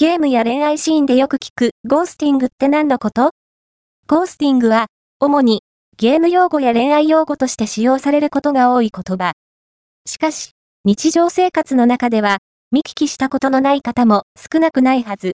[0.00, 3.32] ゲームや恋愛シーンでよく聞くゴースティングって何のこと？
[4.06, 4.86] ゴースティングは、
[5.20, 5.62] 主に
[5.98, 9.34] ゲーム用語や恋愛用語として使用されることが多い言葉。
[10.06, 10.52] しかし、
[10.86, 12.38] 日常生活の中では、
[12.70, 15.28] 見聞きしたことのない方も少なくないはず。